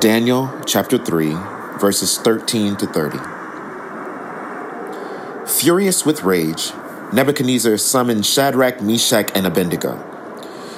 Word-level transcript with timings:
Daniel 0.00 0.50
chapter 0.64 0.96
3, 0.96 1.36
verses 1.78 2.16
13 2.16 2.76
to 2.76 2.86
30. 2.86 3.18
Furious 5.46 6.06
with 6.06 6.22
rage, 6.22 6.72
Nebuchadnezzar 7.12 7.76
summoned 7.76 8.24
Shadrach, 8.24 8.80
Meshach, 8.80 9.30
and 9.34 9.46
Abednego. 9.46 10.02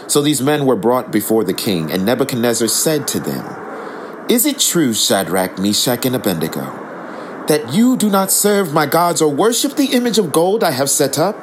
So 0.08 0.22
these 0.22 0.42
men 0.42 0.66
were 0.66 0.74
brought 0.74 1.12
before 1.12 1.44
the 1.44 1.54
king, 1.54 1.92
and 1.92 2.04
Nebuchadnezzar 2.04 2.66
said 2.66 3.06
to 3.08 3.20
them, 3.20 4.26
Is 4.28 4.44
it 4.44 4.58
true, 4.58 4.92
Shadrach, 4.92 5.56
Meshach, 5.56 6.04
and 6.04 6.16
Abednego, 6.16 7.44
that 7.46 7.72
you 7.72 7.96
do 7.96 8.10
not 8.10 8.32
serve 8.32 8.72
my 8.72 8.86
gods 8.86 9.22
or 9.22 9.32
worship 9.32 9.76
the 9.76 9.92
image 9.92 10.18
of 10.18 10.32
gold 10.32 10.64
I 10.64 10.72
have 10.72 10.90
set 10.90 11.16
up? 11.16 11.40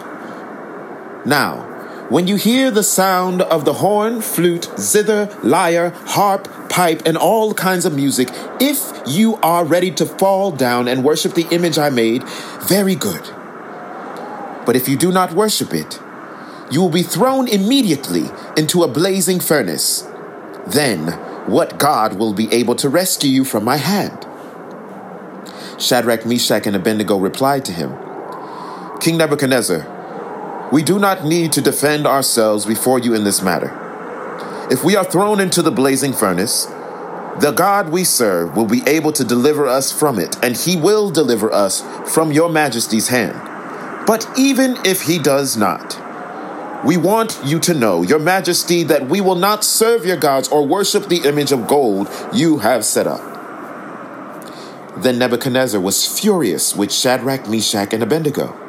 Now, 1.25 1.68
when 2.09 2.27
you 2.27 2.37
hear 2.37 2.71
the 2.71 2.83
sound 2.83 3.43
of 3.43 3.65
the 3.65 3.73
horn, 3.73 4.21
flute, 4.21 4.67
zither, 4.79 5.29
lyre, 5.43 5.91
harp, 6.07 6.47
pipe, 6.69 7.03
and 7.05 7.15
all 7.15 7.53
kinds 7.53 7.85
of 7.85 7.95
music, 7.95 8.29
if 8.59 8.91
you 9.05 9.35
are 9.37 9.63
ready 9.63 9.91
to 9.91 10.07
fall 10.07 10.51
down 10.51 10.87
and 10.87 11.03
worship 11.03 11.35
the 11.35 11.47
image 11.51 11.77
I 11.77 11.91
made, 11.91 12.23
very 12.67 12.95
good. 12.95 13.21
But 14.65 14.75
if 14.75 14.89
you 14.89 14.97
do 14.97 15.11
not 15.11 15.33
worship 15.33 15.71
it, 15.71 15.99
you 16.71 16.81
will 16.81 16.89
be 16.89 17.03
thrown 17.03 17.47
immediately 17.47 18.25
into 18.57 18.81
a 18.81 18.87
blazing 18.87 19.39
furnace. 19.39 20.07
Then, 20.65 21.09
what 21.45 21.77
God 21.77 22.17
will 22.17 22.33
be 22.33 22.51
able 22.51 22.75
to 22.77 22.89
rescue 22.89 23.29
you 23.29 23.45
from 23.45 23.63
my 23.63 23.77
hand? 23.77 24.25
Shadrach, 25.79 26.25
Meshach, 26.25 26.65
and 26.65 26.75
Abednego 26.75 27.17
replied 27.17 27.65
to 27.65 27.71
him 27.71 27.95
King 28.99 29.17
Nebuchadnezzar, 29.17 29.98
we 30.71 30.83
do 30.83 30.99
not 30.99 31.25
need 31.25 31.51
to 31.53 31.61
defend 31.61 32.05
ourselves 32.05 32.65
before 32.65 32.99
you 32.99 33.15
in 33.15 33.23
this 33.23 33.41
matter. 33.41 33.75
If 34.71 34.83
we 34.83 34.95
are 34.95 35.03
thrown 35.03 35.39
into 35.39 35.63
the 35.63 35.71
blazing 35.71 36.13
furnace, 36.13 36.65
the 37.39 37.53
God 37.55 37.89
we 37.89 38.03
serve 38.03 38.55
will 38.55 38.67
be 38.67 38.83
able 38.85 39.11
to 39.13 39.23
deliver 39.23 39.65
us 39.65 39.91
from 39.91 40.19
it, 40.19 40.37
and 40.43 40.55
he 40.55 40.75
will 40.75 41.09
deliver 41.09 41.51
us 41.51 41.81
from 42.13 42.31
your 42.31 42.49
majesty's 42.49 43.07
hand. 43.07 43.33
But 44.05 44.27
even 44.37 44.77
if 44.85 45.01
he 45.01 45.17
does 45.17 45.57
not, 45.57 45.97
we 46.85 46.97
want 46.97 47.39
you 47.43 47.59
to 47.61 47.73
know, 47.73 48.03
your 48.03 48.19
majesty, 48.19 48.83
that 48.83 49.07
we 49.09 49.21
will 49.21 49.35
not 49.35 49.63
serve 49.63 50.05
your 50.05 50.17
gods 50.17 50.49
or 50.49 50.65
worship 50.67 51.07
the 51.07 51.27
image 51.27 51.51
of 51.51 51.67
gold 51.67 52.09
you 52.31 52.59
have 52.59 52.85
set 52.85 53.07
up. 53.07 53.21
Then 54.97 55.17
Nebuchadnezzar 55.17 55.81
was 55.81 56.19
furious 56.19 56.75
with 56.75 56.91
Shadrach, 56.91 57.49
Meshach, 57.49 57.93
and 57.93 58.03
Abednego 58.03 58.68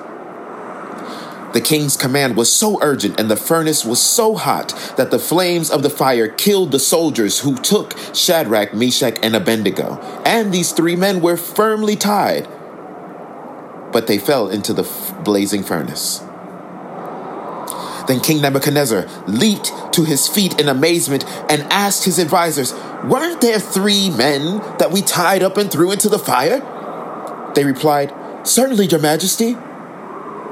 The 1.53 1.61
king's 1.61 1.97
command 1.97 2.37
was 2.37 2.53
so 2.53 2.81
urgent 2.81 3.19
and 3.19 3.29
the 3.29 3.35
furnace 3.35 3.83
was 3.83 4.01
so 4.01 4.35
hot 4.35 4.69
that 4.95 5.11
the 5.11 5.19
flames 5.19 5.69
of 5.69 5.83
the 5.83 5.89
fire 5.89 6.29
killed 6.29 6.71
the 6.71 6.79
soldiers 6.79 7.39
who 7.39 7.55
took 7.55 7.97
Shadrach, 8.13 8.73
Meshach, 8.73 9.17
and 9.21 9.35
Abednego. 9.35 9.99
And 10.25 10.53
these 10.53 10.71
three 10.71 10.95
men 10.95 11.21
were 11.21 11.37
firmly 11.37 11.95
tied, 11.97 12.47
but 13.91 14.07
they 14.07 14.17
fell 14.17 14.49
into 14.49 14.71
the 14.73 14.89
blazing 15.23 15.63
furnace. 15.63 16.23
Then 18.07 18.19
King 18.19 18.41
Nebuchadnezzar 18.41 19.07
leaped 19.27 19.71
to 19.93 20.03
his 20.03 20.27
feet 20.27 20.59
in 20.59 20.67
amazement 20.67 21.25
and 21.49 21.61
asked 21.63 22.05
his 22.05 22.19
advisors, 22.19 22.73
Weren't 23.05 23.41
there 23.41 23.59
three 23.59 24.09
men 24.09 24.57
that 24.79 24.91
we 24.91 25.01
tied 25.01 25.43
up 25.43 25.57
and 25.57 25.71
threw 25.71 25.91
into 25.91 26.09
the 26.09 26.19
fire? 26.19 26.61
They 27.55 27.65
replied, 27.65 28.13
Certainly, 28.43 28.87
Your 28.87 28.99
Majesty. 28.99 29.55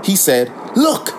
He 0.04 0.16
said, 0.16 0.52
Look, 0.75 1.09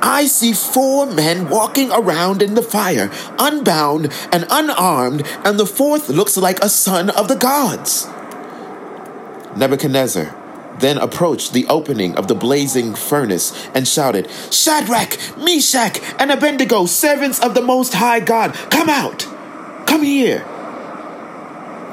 I 0.00 0.26
see 0.26 0.52
four 0.52 1.06
men 1.06 1.48
walking 1.48 1.90
around 1.90 2.42
in 2.42 2.54
the 2.54 2.62
fire, 2.62 3.10
unbound 3.38 4.12
and 4.32 4.46
unarmed, 4.50 5.26
and 5.44 5.58
the 5.58 5.66
fourth 5.66 6.08
looks 6.08 6.36
like 6.36 6.60
a 6.60 6.68
son 6.68 7.10
of 7.10 7.28
the 7.28 7.36
gods. 7.36 8.06
Nebuchadnezzar 9.56 10.34
then 10.78 10.98
approached 10.98 11.52
the 11.52 11.66
opening 11.66 12.16
of 12.16 12.28
the 12.28 12.34
blazing 12.34 12.94
furnace 12.94 13.52
and 13.74 13.86
shouted, 13.86 14.30
Shadrach, 14.52 15.18
Meshach, 15.36 16.00
and 16.18 16.30
Abednego, 16.30 16.86
servants 16.86 17.40
of 17.40 17.54
the 17.54 17.62
Most 17.62 17.94
High 17.94 18.20
God, 18.20 18.54
come 18.70 18.88
out! 18.88 19.26
Come 19.86 20.02
here! 20.02 20.44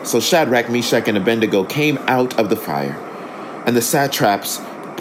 So 0.04 0.20
Shadrach, 0.20 0.70
Meshach, 0.70 1.08
and 1.08 1.18
Abednego 1.18 1.64
came 1.64 1.98
out 2.06 2.38
of 2.38 2.50
the 2.50 2.56
fire, 2.56 2.96
and 3.66 3.76
the 3.76 3.82
satraps 3.82 4.60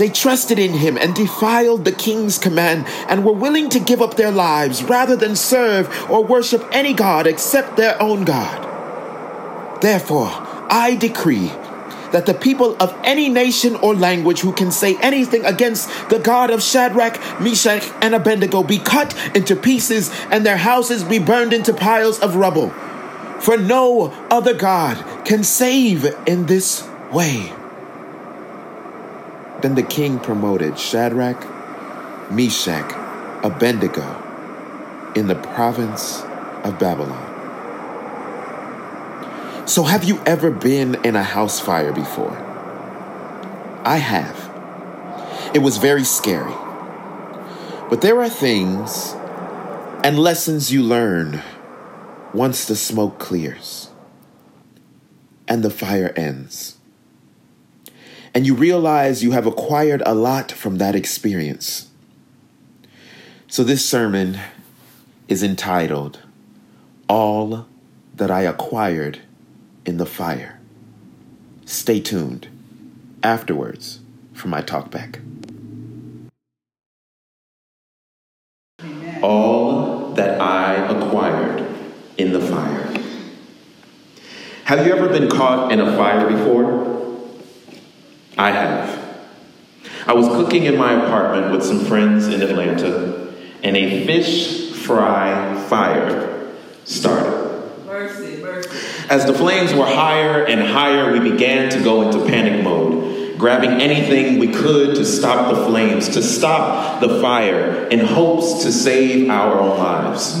They 0.00 0.08
trusted 0.08 0.58
in 0.58 0.72
him 0.72 0.96
and 0.96 1.14
defiled 1.14 1.84
the 1.84 1.92
king's 1.92 2.38
command 2.38 2.86
and 3.06 3.22
were 3.22 3.34
willing 3.34 3.68
to 3.68 3.78
give 3.78 4.00
up 4.00 4.14
their 4.14 4.30
lives 4.30 4.82
rather 4.82 5.14
than 5.14 5.36
serve 5.36 6.10
or 6.10 6.24
worship 6.24 6.66
any 6.72 6.94
god 6.94 7.26
except 7.26 7.76
their 7.76 8.00
own 8.00 8.24
God. 8.24 9.82
Therefore, 9.82 10.30
I 10.32 10.96
decree 10.98 11.48
that 12.12 12.24
the 12.24 12.32
people 12.32 12.78
of 12.80 12.98
any 13.04 13.28
nation 13.28 13.76
or 13.76 13.94
language 13.94 14.40
who 14.40 14.54
can 14.54 14.70
say 14.72 14.96
anything 15.02 15.44
against 15.44 15.90
the 16.08 16.18
God 16.18 16.48
of 16.48 16.62
Shadrach, 16.62 17.20
Meshach, 17.38 17.86
and 18.00 18.14
Abednego 18.14 18.62
be 18.62 18.78
cut 18.78 19.14
into 19.36 19.54
pieces 19.54 20.10
and 20.30 20.46
their 20.46 20.56
houses 20.56 21.04
be 21.04 21.18
burned 21.18 21.52
into 21.52 21.74
piles 21.74 22.18
of 22.20 22.36
rubble. 22.36 22.70
For 23.40 23.58
no 23.58 24.12
other 24.30 24.54
God 24.54 25.26
can 25.26 25.44
save 25.44 26.06
in 26.26 26.46
this 26.46 26.88
way. 27.12 27.52
Then 29.62 29.74
the 29.74 29.82
king 29.82 30.18
promoted 30.18 30.78
Shadrach, 30.78 31.40
Meshach, 32.30 32.92
Abednego 33.44 35.12
in 35.14 35.26
the 35.26 35.34
province 35.34 36.22
of 36.64 36.78
Babylon. 36.78 37.26
So, 39.66 39.84
have 39.84 40.04
you 40.04 40.20
ever 40.24 40.50
been 40.50 40.96
in 41.04 41.14
a 41.14 41.22
house 41.22 41.60
fire 41.60 41.92
before? 41.92 42.36
I 43.84 43.98
have. 43.98 44.50
It 45.54 45.60
was 45.60 45.76
very 45.76 46.04
scary. 46.04 46.54
But 47.88 48.00
there 48.00 48.20
are 48.20 48.28
things 48.28 49.14
and 50.02 50.18
lessons 50.18 50.72
you 50.72 50.82
learn 50.82 51.42
once 52.32 52.64
the 52.64 52.76
smoke 52.76 53.18
clears 53.18 53.90
and 55.46 55.62
the 55.62 55.70
fire 55.70 56.12
ends 56.16 56.79
and 58.34 58.46
you 58.46 58.54
realize 58.54 59.22
you 59.22 59.32
have 59.32 59.46
acquired 59.46 60.02
a 60.06 60.14
lot 60.14 60.52
from 60.52 60.78
that 60.78 60.94
experience. 60.94 61.88
So, 63.48 63.64
this 63.64 63.84
sermon 63.84 64.38
is 65.28 65.42
entitled 65.42 66.20
All 67.08 67.66
That 68.14 68.30
I 68.30 68.42
Acquired 68.42 69.20
in 69.84 69.96
the 69.96 70.06
Fire. 70.06 70.60
Stay 71.64 72.00
tuned 72.00 72.48
afterwards 73.22 74.00
for 74.32 74.48
my 74.48 74.62
talkback. 74.62 75.20
All 79.22 80.12
that 80.14 80.40
I 80.40 80.74
acquired 80.74 81.66
in 82.16 82.32
the 82.32 82.40
fire. 82.40 82.86
Have 84.64 84.86
you 84.86 84.92
ever 84.92 85.08
been 85.08 85.28
caught 85.28 85.72
in 85.72 85.80
a 85.80 85.96
fire 85.96 86.28
before? 86.28 86.99
I 88.40 88.52
have. 88.52 89.20
I 90.06 90.14
was 90.14 90.26
cooking 90.28 90.64
in 90.64 90.78
my 90.78 90.94
apartment 90.94 91.52
with 91.52 91.62
some 91.62 91.84
friends 91.84 92.26
in 92.26 92.40
Atlanta, 92.40 93.34
and 93.62 93.76
a 93.76 94.06
fish 94.06 94.72
fry 94.72 95.62
fire 95.68 96.50
started. 96.84 97.84
Mercy, 97.84 98.40
mercy. 98.40 98.70
As 99.10 99.26
the 99.26 99.34
flames 99.34 99.74
were 99.74 99.84
higher 99.84 100.46
and 100.46 100.62
higher, 100.62 101.12
we 101.12 101.30
began 101.30 101.68
to 101.72 101.84
go 101.84 102.00
into 102.00 102.26
panic 102.26 102.64
mode, 102.64 103.36
grabbing 103.36 103.72
anything 103.72 104.38
we 104.38 104.48
could 104.48 104.96
to 104.96 105.04
stop 105.04 105.54
the 105.54 105.66
flames, 105.66 106.08
to 106.08 106.22
stop 106.22 107.02
the 107.02 107.20
fire, 107.20 107.88
in 107.88 107.98
hopes 108.00 108.64
to 108.64 108.72
save 108.72 109.28
our 109.28 109.60
own 109.60 109.76
lives. 109.76 110.34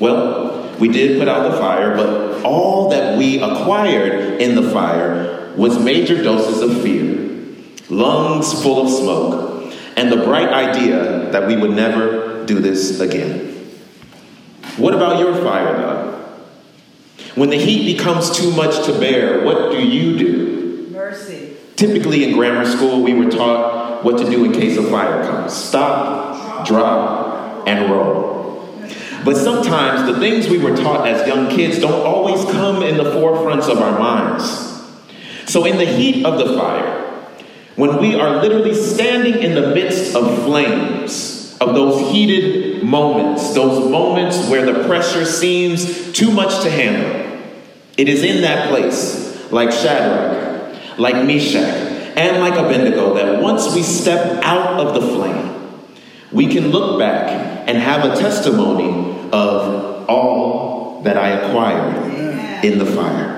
Well, 0.00 0.74
We 0.80 0.88
did 0.88 1.18
put 1.18 1.26
out 1.26 1.50
the 1.50 1.56
fire, 1.56 1.96
but 1.96 2.44
all 2.44 2.90
that 2.90 3.16
we 3.16 3.40
acquired 3.40 4.42
in 4.42 4.54
the 4.54 4.70
fire 4.70 5.45
was 5.56 5.78
major 5.78 6.22
doses 6.22 6.62
of 6.62 6.82
fear, 6.82 7.14
lungs 7.88 8.62
full 8.62 8.82
of 8.82 8.90
smoke, 8.90 9.74
and 9.96 10.12
the 10.12 10.18
bright 10.18 10.48
idea 10.48 11.30
that 11.30 11.46
we 11.46 11.56
would 11.56 11.70
never 11.70 12.44
do 12.44 12.58
this 12.58 13.00
again. 13.00 13.54
What 14.76 14.94
about 14.94 15.18
your 15.18 15.34
fire, 15.36 15.74
God? 15.76 16.16
When 17.34 17.50
the 17.50 17.56
heat 17.56 17.96
becomes 17.96 18.30
too 18.30 18.50
much 18.52 18.84
to 18.86 18.98
bear, 18.98 19.44
what 19.44 19.72
do 19.72 19.86
you 19.86 20.18
do? 20.18 20.88
Mercy. 20.90 21.56
Typically 21.76 22.24
in 22.24 22.34
grammar 22.34 22.66
school, 22.66 23.02
we 23.02 23.14
were 23.14 23.30
taught 23.30 24.04
what 24.04 24.18
to 24.18 24.24
do 24.24 24.44
in 24.44 24.52
case 24.52 24.76
a 24.76 24.82
fire 24.90 25.22
comes 25.24 25.54
stop, 25.54 26.66
drop, 26.66 27.66
and 27.66 27.90
roll. 27.90 28.46
But 29.24 29.36
sometimes 29.36 30.12
the 30.12 30.20
things 30.20 30.48
we 30.48 30.58
were 30.58 30.76
taught 30.76 31.08
as 31.08 31.26
young 31.26 31.48
kids 31.48 31.78
don't 31.78 32.06
always 32.06 32.44
come 32.52 32.82
in 32.82 32.96
the 32.96 33.04
forefronts 33.04 33.68
of 33.68 33.78
our 33.78 33.98
minds. 33.98 34.65
So, 35.46 35.64
in 35.64 35.78
the 35.78 35.86
heat 35.86 36.26
of 36.26 36.38
the 36.38 36.58
fire, 36.58 37.04
when 37.76 37.98
we 37.98 38.18
are 38.18 38.42
literally 38.42 38.74
standing 38.74 39.42
in 39.42 39.54
the 39.54 39.74
midst 39.74 40.16
of 40.16 40.44
flames, 40.44 41.56
of 41.60 41.74
those 41.74 42.10
heated 42.10 42.82
moments, 42.82 43.54
those 43.54 43.90
moments 43.90 44.48
where 44.48 44.66
the 44.70 44.86
pressure 44.86 45.24
seems 45.24 46.12
too 46.12 46.30
much 46.30 46.62
to 46.62 46.70
handle, 46.70 47.40
it 47.96 48.08
is 48.08 48.22
in 48.22 48.42
that 48.42 48.68
place, 48.68 49.50
like 49.52 49.70
Shadrach, 49.70 50.98
like 50.98 51.24
Meshach, 51.26 51.62
and 52.16 52.40
like 52.40 52.54
Abednego, 52.54 53.14
that 53.14 53.40
once 53.40 53.74
we 53.74 53.82
step 53.82 54.42
out 54.42 54.80
of 54.80 54.94
the 54.94 55.00
flame, 55.00 55.86
we 56.32 56.52
can 56.52 56.70
look 56.70 56.98
back 56.98 57.30
and 57.68 57.78
have 57.78 58.04
a 58.04 58.16
testimony 58.16 59.28
of 59.32 60.08
all 60.08 61.02
that 61.02 61.16
I 61.16 61.28
acquired 61.28 62.64
in 62.64 62.78
the 62.78 62.86
fire. 62.86 63.35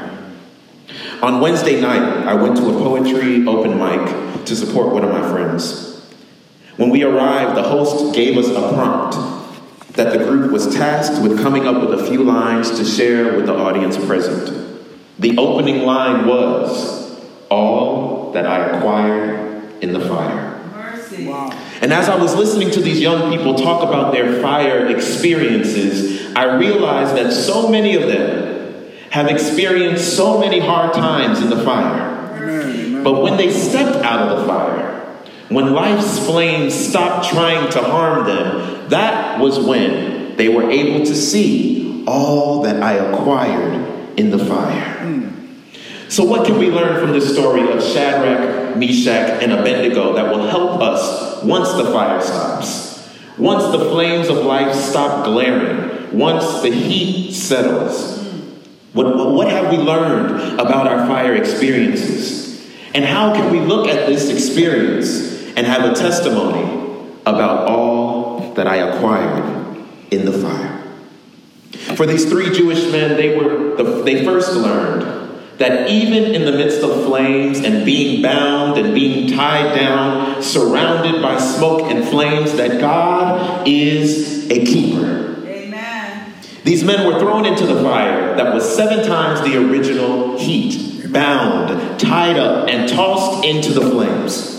On 1.21 1.41
Wednesday 1.41 1.81
night, 1.81 2.27
I 2.29 2.35
went 2.35 2.57
to 2.59 2.69
a 2.69 2.73
poetry 2.73 3.45
open 3.45 3.77
mic 3.77 4.45
to 4.45 4.55
support 4.55 4.93
one 4.93 5.05
of 5.05 5.11
my 5.11 5.29
friends. 5.33 6.01
When 6.77 6.91
we 6.91 7.03
arrived, 7.03 7.57
the 7.57 7.63
host 7.65 8.15
gave 8.15 8.39
us 8.39 8.47
a 8.49 8.73
prompt 8.73 9.17
that 9.97 10.17
the 10.17 10.25
group 10.25 10.53
was 10.53 10.73
tasked 10.73 11.21
with 11.21 11.43
coming 11.43 11.67
up 11.67 11.81
with 11.81 12.01
a 12.01 12.07
few 12.07 12.23
lines 12.23 12.79
to 12.79 12.85
share 12.85 13.35
with 13.35 13.47
the 13.47 13.55
audience 13.55 13.97
present. 13.97 14.81
The 15.19 15.37
opening 15.39 15.83
line 15.83 16.25
was, 16.25 17.21
All 17.51 18.31
that 18.31 18.47
I 18.47 18.77
acquired 18.77 19.83
in 19.83 19.93
the 19.93 20.01
fire. 20.01 20.55
Wow. 21.19 21.51
And 21.81 21.93
as 21.93 22.09
I 22.09 22.15
was 22.15 22.37
listening 22.37 22.71
to 22.71 22.81
these 22.81 23.01
young 23.01 23.37
people 23.37 23.57
talk 23.57 23.83
about 23.83 24.13
their 24.13 24.41
fire 24.41 24.87
experiences, 24.87 26.33
I 26.37 26.57
realized 26.57 27.17
that 27.17 27.33
so 27.33 27.69
many 27.69 27.97
of 27.97 28.07
them 28.07 28.48
have 29.11 29.29
experienced 29.29 30.17
so 30.17 30.39
many 30.39 30.59
hard 30.61 30.93
times 30.93 31.41
in 31.41 31.51
the 31.51 31.63
fire. 31.65 33.03
But 33.03 33.23
when 33.23 33.37
they 33.37 33.51
stepped 33.51 34.05
out 34.05 34.29
of 34.29 34.39
the 34.39 34.47
fire, 34.47 34.99
when 35.49 35.73
life's 35.73 36.19
flames 36.19 36.75
stopped 36.75 37.29
trying 37.31 37.71
to 37.73 37.83
harm 37.83 38.27
them, 38.27 38.89
that 38.91 39.41
was 39.41 39.59
when 39.59 40.37
they 40.37 40.49
were 40.49 40.71
able 40.71 41.07
to 41.07 41.15
see 41.15 42.05
all 42.07 42.63
that 42.63 42.83
I 42.83 42.95
acquired 42.95 44.19
in 44.19 44.31
the 44.31 44.39
fire. 44.39 44.99
Hmm. 44.99 45.29
So, 46.09 46.25
what 46.25 46.47
can 46.47 46.59
we 46.59 46.71
learn 46.71 47.01
from 47.01 47.13
this 47.13 47.33
story 47.33 47.71
of 47.71 47.83
Shadrach, 47.83 48.77
Meshach, 48.77 49.43
and 49.43 49.53
Abednego 49.53 50.15
that 50.15 50.35
will 50.35 50.49
help 50.49 50.81
us 50.81 51.43
once 51.45 51.73
the 51.73 51.85
fire 51.93 52.21
stops? 52.21 53.09
Once 53.37 53.65
the 53.73 53.91
flames 53.91 54.29
of 54.29 54.39
life 54.39 54.75
stop 54.75 55.25
glaring? 55.25 56.17
Once 56.17 56.63
the 56.63 56.71
heat 56.71 57.33
settles? 57.33 58.18
What, 58.99 59.17
what 59.33 59.49
have 59.49 59.71
we 59.71 59.77
learned 59.77 60.59
about 60.59 60.89
our 60.89 61.07
fire 61.07 61.37
experiences? 61.37 62.69
And 62.93 63.05
how 63.05 63.33
can 63.33 63.53
we 63.53 63.61
look 63.61 63.87
at 63.87 64.09
this 64.09 64.29
experience 64.29 65.55
and 65.57 65.65
have 65.65 65.89
a 65.89 65.95
testimony 65.95 67.15
about 67.25 67.69
all 67.69 68.55
that 68.55 68.67
I 68.67 68.79
acquired 68.79 69.87
in 70.11 70.25
the 70.25 70.33
fire? 70.33 70.83
For 71.95 72.07
these 72.07 72.29
three 72.29 72.53
Jewish 72.53 72.91
men, 72.91 73.17
they 73.17 73.37
were 73.37 73.77
the, 73.77 74.03
they 74.03 74.25
first 74.25 74.55
learned 74.55 75.03
that 75.59 75.89
even 75.89 76.35
in 76.35 76.45
the 76.45 76.51
midst 76.51 76.83
of 76.83 77.05
flames 77.05 77.61
and 77.61 77.87
being 77.87 78.21
bound 78.21 78.79
and 78.79 78.97
being 78.97 79.31
tied 79.31 79.77
down, 79.77 80.43
surrounded 80.43 81.23
by 81.23 81.39
smoke 81.39 81.83
and 81.83 82.05
flames, 82.09 82.57
that 82.57 82.81
God 82.81 83.69
is 83.69 84.51
a 84.51 84.65
keeper. 84.65 85.38
These 86.65 86.85
men 86.85 87.07
were 87.07 87.19
thrown 87.19 87.47
into 87.47 87.67
the 87.67 87.83
fire 87.83 88.37
that 88.37 88.53
was 88.53 88.77
seven 88.77 89.07
times 89.07 89.41
the 89.41 89.57
original 89.57 90.39
heat, 90.39 91.13
bound, 91.13 91.99
tied 91.99 92.37
up, 92.37 92.69
and 92.69 92.89
tossed 92.89 93.45
into 93.45 93.73
the 93.73 93.83
flames. 93.83 94.59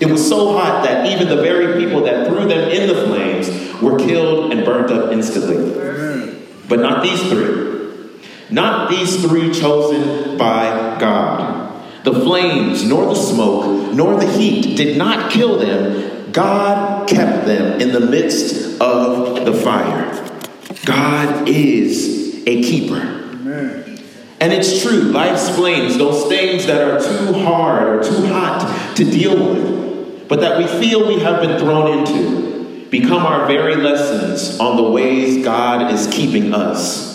It 0.00 0.10
was 0.10 0.26
so 0.28 0.52
hot 0.58 0.84
that 0.84 1.06
even 1.06 1.28
the 1.28 1.42
very 1.42 1.82
people 1.82 2.02
that 2.04 2.26
threw 2.26 2.46
them 2.48 2.68
in 2.70 2.88
the 2.88 3.06
flames 3.06 3.80
were 3.80 3.98
killed 3.98 4.52
and 4.52 4.64
burnt 4.64 4.90
up 4.90 5.12
instantly. 5.12 5.72
But 6.68 6.80
not 6.80 7.02
these 7.02 7.22
three. 7.28 7.72
Not 8.50 8.90
these 8.90 9.24
three 9.24 9.52
chosen 9.52 10.36
by 10.36 10.98
God. 10.98 11.84
The 12.04 12.12
flames, 12.12 12.84
nor 12.84 13.06
the 13.06 13.14
smoke, 13.14 13.94
nor 13.94 14.18
the 14.18 14.30
heat 14.30 14.76
did 14.76 14.98
not 14.98 15.30
kill 15.30 15.58
them. 15.58 16.32
God 16.32 17.08
kept 17.08 17.46
them 17.46 17.80
in 17.80 17.92
the 17.92 18.00
midst 18.00 18.80
of 18.80 19.44
the 19.46 19.54
fire. 19.54 20.12
God 20.84 21.48
is 21.48 22.42
a 22.46 22.62
keeper. 22.62 23.00
And 24.40 24.52
it's 24.52 24.82
true, 24.82 25.00
life's 25.00 25.48
flames, 25.54 25.96
those 25.96 26.28
things 26.28 26.66
that 26.66 26.82
are 26.82 27.00
too 27.00 27.32
hard 27.44 27.88
or 27.88 28.02
too 28.02 28.26
hot 28.26 28.94
to 28.96 29.04
deal 29.04 29.36
with, 29.36 30.28
but 30.28 30.40
that 30.40 30.58
we 30.58 30.66
feel 30.66 31.06
we 31.08 31.20
have 31.20 31.40
been 31.40 31.58
thrown 31.58 31.98
into, 31.98 32.86
become 32.90 33.24
our 33.24 33.46
very 33.46 33.76
lessons 33.76 34.60
on 34.60 34.76
the 34.76 34.82
ways 34.82 35.42
God 35.42 35.94
is 35.94 36.06
keeping 36.08 36.52
us. 36.52 37.14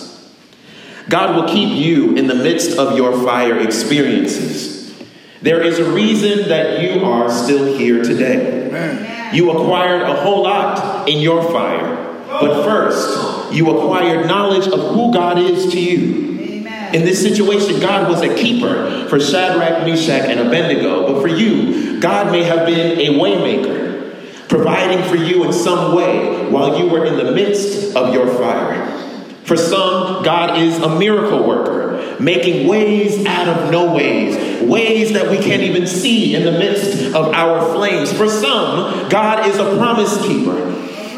God 1.07 1.35
will 1.35 1.47
keep 1.47 1.77
you 1.77 2.15
in 2.15 2.27
the 2.27 2.35
midst 2.35 2.77
of 2.79 2.97
your 2.97 3.23
fire 3.23 3.59
experiences. 3.59 4.95
There 5.41 5.61
is 5.61 5.77
a 5.79 5.91
reason 5.91 6.49
that 6.49 6.81
you 6.81 7.05
are 7.05 7.29
still 7.29 7.77
here 7.77 8.03
today. 8.03 9.31
You 9.33 9.51
acquired 9.51 10.01
a 10.01 10.21
whole 10.21 10.43
lot 10.43 11.07
in 11.07 11.19
your 11.19 11.43
fire, 11.51 12.25
but 12.27 12.63
first, 12.63 13.28
you 13.51 13.69
acquired 13.69 14.27
knowledge 14.27 14.67
of 14.67 14.93
who 14.93 15.13
God 15.13 15.37
is 15.37 15.71
to 15.71 15.79
you. 15.79 16.39
Amen. 16.39 16.95
In 16.95 17.01
this 17.03 17.21
situation, 17.21 17.79
God 17.79 18.09
was 18.09 18.21
a 18.21 18.33
keeper 18.35 19.07
for 19.09 19.19
Shadrach, 19.19 19.85
Meshach, 19.85 20.29
and 20.29 20.39
Abednego, 20.39 21.13
but 21.13 21.21
for 21.21 21.27
you, 21.27 21.99
God 21.99 22.31
may 22.31 22.43
have 22.43 22.65
been 22.65 22.99
a 22.99 23.19
waymaker, 23.19 24.47
providing 24.47 25.07
for 25.09 25.15
you 25.15 25.43
in 25.43 25.53
some 25.53 25.95
way 25.95 26.49
while 26.49 26.79
you 26.79 26.87
were 26.89 27.05
in 27.05 27.17
the 27.17 27.31
midst 27.31 27.95
of 27.95 28.13
your 28.13 28.27
fire. 28.37 28.95
For 29.43 29.57
some, 29.57 30.23
God 30.23 30.59
is 30.59 30.77
a 30.77 30.99
miracle 30.99 31.47
worker, 31.47 32.17
making 32.19 32.67
ways 32.67 33.25
out 33.25 33.47
of 33.47 33.71
no 33.71 33.95
ways, 33.95 34.61
ways 34.61 35.13
that 35.13 35.31
we 35.31 35.37
can't 35.37 35.63
even 35.63 35.87
see 35.87 36.35
in 36.35 36.45
the 36.45 36.51
midst 36.51 37.15
of 37.15 37.33
our 37.33 37.73
flames. 37.73 38.13
For 38.13 38.29
some, 38.29 39.09
God 39.09 39.47
is 39.47 39.57
a 39.57 39.75
promise 39.75 40.21
keeper. 40.21 40.68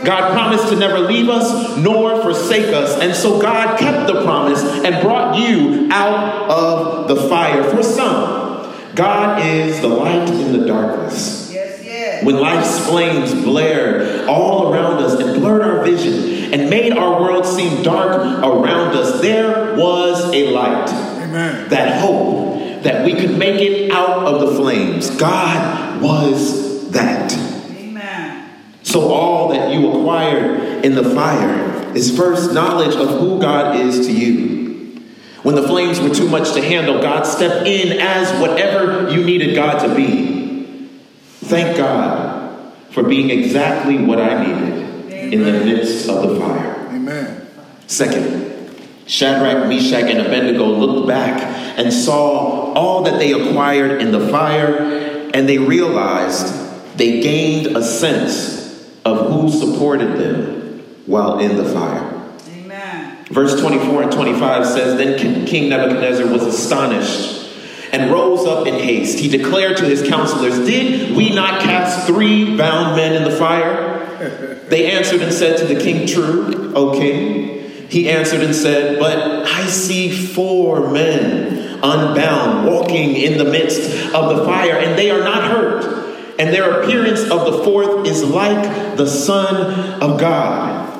God 0.03 0.33
promised 0.33 0.69
to 0.69 0.75
never 0.75 0.99
leave 0.99 1.29
us 1.29 1.77
nor 1.77 2.21
forsake 2.21 2.73
us. 2.73 2.99
And 2.99 3.15
so 3.15 3.39
God 3.41 3.79
kept 3.79 4.07
the 4.07 4.23
promise 4.23 4.63
and 4.63 5.01
brought 5.01 5.37
you 5.37 5.89
out 5.91 6.49
of 6.49 7.07
the 7.07 7.15
fire. 7.29 7.63
For 7.63 7.83
some, 7.83 8.73
God 8.95 9.45
is 9.45 9.79
the 9.81 9.87
light 9.87 10.29
in 10.29 10.53
the 10.59 10.65
darkness. 10.65 11.51
Yes, 11.53 11.83
yes. 11.83 12.25
When 12.25 12.37
life's 12.37 12.85
flames 12.85 13.33
blared 13.33 14.27
all 14.27 14.73
around 14.73 15.03
us 15.03 15.19
and 15.19 15.39
blurred 15.39 15.61
our 15.61 15.83
vision 15.83 16.53
and 16.53 16.69
made 16.69 16.93
our 16.93 17.21
world 17.21 17.45
seem 17.45 17.83
dark 17.83 18.21
around 18.21 18.95
us, 18.95 19.21
there 19.21 19.75
was 19.75 20.33
a 20.33 20.51
light. 20.51 20.89
Amen. 20.89 21.69
That 21.69 22.01
hope 22.01 22.83
that 22.83 23.05
we 23.05 23.13
could 23.13 23.37
make 23.37 23.61
it 23.61 23.91
out 23.91 24.25
of 24.25 24.41
the 24.41 24.55
flames. 24.55 25.09
God 25.11 26.01
was 26.01 26.89
that. 26.91 27.30
Amen. 28.91 29.01
So, 29.01 29.11
all 29.11 29.49
that 29.49 29.73
you 29.73 29.89
acquired 29.89 30.85
in 30.85 30.95
the 30.95 31.03
fire 31.15 31.95
is 31.95 32.15
first 32.15 32.53
knowledge 32.53 32.95
of 32.95 33.19
who 33.19 33.39
God 33.39 33.75
is 33.79 34.05
to 34.07 34.11
you. 34.11 34.61
When 35.43 35.55
the 35.55 35.63
flames 35.63 35.99
were 35.99 36.13
too 36.13 36.29
much 36.29 36.53
to 36.53 36.61
handle, 36.61 37.01
God 37.01 37.23
stepped 37.23 37.67
in 37.67 37.99
as 37.99 38.31
whatever 38.39 39.09
you 39.09 39.23
needed 39.23 39.55
God 39.55 39.79
to 39.87 39.95
be. 39.95 40.89
Thank 41.39 41.77
God 41.77 42.73
for 42.91 43.03
being 43.03 43.29
exactly 43.29 43.97
what 43.97 44.19
I 44.19 44.45
needed 44.45 45.33
in 45.33 45.43
the 45.43 45.51
midst 45.65 46.09
of 46.09 46.29
the 46.29 46.39
fire. 46.39 46.87
Amen. 46.89 47.47
Second, 47.87 48.85
Shadrach, 49.07 49.67
Meshach, 49.67 50.09
and 50.09 50.19
Abednego 50.19 50.65
looked 50.65 51.07
back 51.07 51.41
and 51.77 51.91
saw 51.91 52.73
all 52.73 53.03
that 53.03 53.17
they 53.17 53.33
acquired 53.33 54.01
in 54.01 54.11
the 54.11 54.27
fire, 54.29 54.77
and 55.33 55.49
they 55.49 55.57
realized 55.57 56.97
they 56.97 57.21
gained 57.21 57.75
a 57.75 57.83
sense 57.83 58.60
of 59.05 59.31
who 59.31 59.49
supported 59.49 60.17
them 60.17 60.83
while 61.05 61.39
in 61.39 61.55
the 61.57 61.65
fire. 61.65 62.21
Amen. 62.57 63.25
Verse 63.25 63.59
24 63.59 64.03
and 64.03 64.11
25 64.11 64.65
says 64.65 64.97
Then 64.97 65.45
King 65.45 65.69
Nebuchadnezzar 65.69 66.27
was 66.27 66.43
astonished 66.43 67.49
and 67.91 68.11
rose 68.11 68.45
up 68.45 68.67
in 68.67 68.75
haste. 68.75 69.19
He 69.19 69.27
declared 69.27 69.77
to 69.77 69.85
his 69.85 70.07
counselors, 70.07 70.57
Did 70.59 71.15
we 71.15 71.33
not 71.33 71.61
cast 71.61 72.07
three 72.07 72.57
bound 72.57 72.95
men 72.95 73.13
in 73.13 73.29
the 73.29 73.35
fire? 73.35 73.99
They 74.71 74.89
answered 74.89 75.21
and 75.21 75.33
said 75.33 75.57
to 75.57 75.65
the 75.65 75.81
king, 75.81 76.07
True, 76.07 76.71
O 76.73 76.93
king. 76.93 77.69
He 77.89 78.09
answered 78.09 78.41
and 78.41 78.55
said, 78.55 78.99
But 78.99 79.45
I 79.45 79.65
see 79.65 80.09
four 80.09 80.91
men 80.91 81.79
unbound 81.83 82.67
walking 82.67 83.15
in 83.15 83.37
the 83.37 83.43
midst 83.43 83.81
of 84.13 84.37
the 84.37 84.45
fire, 84.45 84.77
and 84.77 84.97
they 84.97 85.11
are 85.11 85.19
not 85.19 85.43
hurt. 85.43 86.00
And 86.41 86.51
their 86.51 86.81
appearance 86.81 87.21
of 87.21 87.45
the 87.45 87.63
fourth 87.63 88.07
is 88.07 88.23
like 88.23 88.97
the 88.97 89.05
Son 89.05 90.01
of 90.01 90.19
God. 90.19 90.91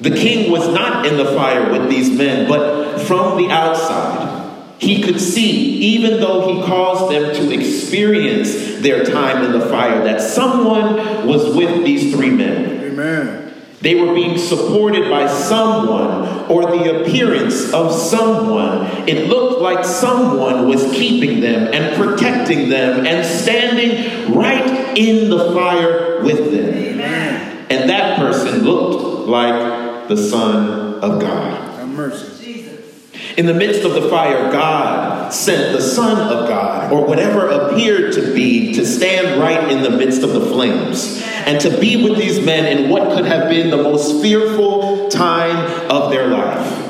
The 0.00 0.10
king 0.10 0.50
was 0.50 0.66
not 0.68 1.04
in 1.04 1.18
the 1.18 1.26
fire 1.26 1.70
with 1.70 1.90
these 1.90 2.08
men, 2.08 2.48
but 2.48 3.00
from 3.00 3.36
the 3.36 3.50
outside. 3.50 4.50
He 4.78 5.02
could 5.02 5.20
see, 5.20 5.50
even 5.50 6.18
though 6.18 6.48
he 6.48 6.66
caused 6.66 7.12
them 7.12 7.34
to 7.34 7.52
experience 7.52 8.80
their 8.80 9.04
time 9.04 9.44
in 9.44 9.52
the 9.52 9.66
fire, 9.66 10.02
that 10.04 10.22
someone 10.22 11.26
was 11.26 11.54
with 11.54 11.84
these 11.84 12.14
three 12.14 12.30
men. 12.30 12.84
Amen. 12.84 13.54
They 13.82 13.96
were 13.96 14.14
being 14.14 14.38
supported 14.38 15.10
by 15.10 15.28
someone 15.28 16.50
or 16.50 16.62
the 16.62 17.02
appearance 17.02 17.70
of 17.74 17.92
someone. 17.92 18.86
It 19.06 19.28
looked 19.28 19.60
like 19.60 19.84
someone 19.84 20.66
was 20.66 20.82
keeping 20.92 21.40
them 21.40 21.68
and 21.74 21.94
protecting 21.96 22.70
them 22.70 23.06
and 23.06 23.26
standing 23.26 24.34
right 24.34 24.75
in 24.96 25.30
the 25.30 25.52
fire 25.52 26.22
with 26.22 26.50
them. 26.50 26.74
Amen. 26.74 27.66
And 27.70 27.90
that 27.90 28.18
person 28.18 28.62
looked 28.64 29.28
like 29.28 30.08
the 30.08 30.16
Son 30.16 30.94
of 31.00 31.20
God. 31.20 31.78
Have 31.78 31.88
mercy. 31.88 32.44
Jesus. 32.44 33.12
In 33.36 33.46
the 33.46 33.54
midst 33.54 33.84
of 33.84 33.92
the 33.94 34.08
fire, 34.08 34.50
God 34.50 35.32
sent 35.32 35.76
the 35.76 35.82
Son 35.82 36.32
of 36.32 36.48
God, 36.48 36.92
or 36.92 37.04
whatever 37.06 37.48
appeared 37.48 38.14
to 38.14 38.34
be, 38.34 38.72
to 38.74 38.86
stand 38.86 39.40
right 39.40 39.70
in 39.70 39.82
the 39.82 39.90
midst 39.90 40.22
of 40.22 40.32
the 40.32 40.46
flames 40.46 41.22
and 41.44 41.60
to 41.60 41.80
be 41.80 42.08
with 42.08 42.18
these 42.18 42.44
men 42.44 42.78
in 42.78 42.88
what 42.88 43.14
could 43.14 43.26
have 43.26 43.48
been 43.48 43.70
the 43.70 43.76
most 43.76 44.22
fearful 44.22 45.08
time 45.08 45.90
of 45.90 46.10
their 46.10 46.28
life. 46.28 46.82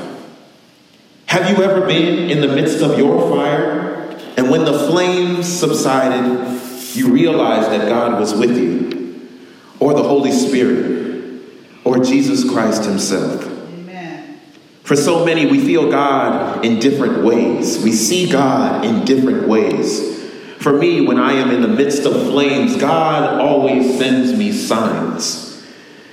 Have 1.26 1.50
you 1.50 1.64
ever 1.64 1.86
been 1.86 2.30
in 2.30 2.40
the 2.40 2.48
midst 2.48 2.80
of 2.82 2.98
your 2.98 3.28
fire, 3.30 4.16
and 4.36 4.50
when 4.50 4.64
the 4.64 4.78
flames 4.88 5.46
subsided, 5.46 6.60
you 6.96 7.10
realized 7.10 7.70
that 7.70 7.88
God 7.88 8.18
was 8.18 8.34
with 8.34 8.56
you, 8.56 9.30
or 9.78 9.94
the 9.94 10.02
Holy 10.02 10.32
Spirit, 10.32 11.42
or 11.84 11.98
Jesus 11.98 12.48
Christ 12.50 12.84
Himself? 12.84 13.44
Amen. 13.44 14.40
For 14.82 14.96
so 14.96 15.24
many, 15.24 15.46
we 15.46 15.60
feel 15.64 15.90
God 15.90 16.64
in 16.64 16.78
different 16.78 17.24
ways. 17.24 17.82
We 17.82 17.92
see 17.92 18.30
God 18.30 18.84
in 18.84 19.04
different 19.04 19.46
ways. 19.48 20.14
For 20.58 20.72
me, 20.72 21.06
when 21.06 21.18
I 21.18 21.34
am 21.34 21.50
in 21.50 21.62
the 21.62 21.68
midst 21.68 22.06
of 22.06 22.12
flames, 22.12 22.76
God 22.76 23.40
always 23.40 23.98
sends 23.98 24.32
me 24.36 24.52
signs. 24.52 25.64